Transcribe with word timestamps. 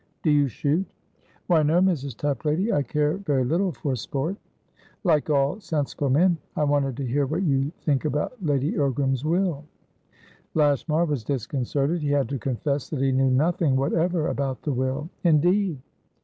"Do 0.23 0.31
you 0.31 0.47
shoot?" 0.47 0.87
"Why 1.45 1.61
no, 1.61 1.79
Mrs. 1.79 2.17
Toplady. 2.17 2.73
I 2.73 2.81
care 2.81 3.17
very 3.17 3.43
little 3.45 3.71
for 3.71 3.95
sport." 3.95 4.35
"Like 5.03 5.29
all 5.29 5.59
sensible 5.59 6.09
men. 6.09 6.39
I 6.55 6.63
wanted 6.63 6.97
to 6.97 7.05
hear 7.05 7.27
what 7.27 7.43
you 7.43 7.71
think 7.81 8.05
about 8.05 8.33
Lady 8.43 8.71
Ogram's 8.77 9.23
will." 9.23 9.63
Lashmar 10.55 11.05
was 11.05 11.23
disconcerted. 11.23 12.01
He 12.01 12.09
had 12.09 12.29
to 12.29 12.39
confess 12.39 12.89
that 12.89 12.99
he 12.99 13.11
knew 13.11 13.29
nothing 13.29 13.75
whatever 13.75 14.29
about 14.29 14.63
the 14.63 14.73
will. 14.73 15.07
"Indeed? 15.23 15.77